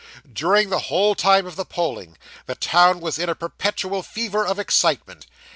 [0.33, 2.17] During the whole time of the polling,
[2.47, 5.27] the town was in a perpetual fever of excitement.